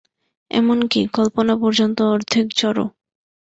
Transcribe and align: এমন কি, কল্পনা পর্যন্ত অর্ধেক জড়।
এমন 0.51 0.79
কি, 0.91 1.01
কল্পনা 1.17 1.53
পর্যন্ত 1.61 1.97
অর্ধেক 2.13 2.45
জড়। 2.59 2.79